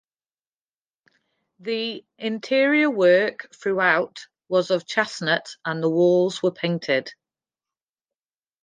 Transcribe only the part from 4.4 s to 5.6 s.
was of chestnut